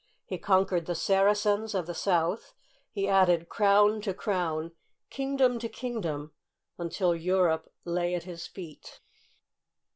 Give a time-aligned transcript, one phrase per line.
[0.25, 2.55] He conquered the Saracens of the South;
[2.91, 4.71] he added crown to crown,
[5.11, 6.33] kingdom to kingdom,
[6.79, 8.99] until Europe lay at his feet.